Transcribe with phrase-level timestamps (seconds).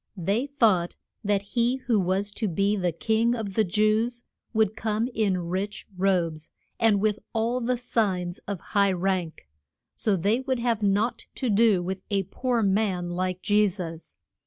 [0.17, 5.07] They thought that he who was to be the King of the Jews would come
[5.13, 9.47] in rich robes, and with all the signs of high rank.
[9.95, 14.17] So they would have naught to do with a poor man like Je sus.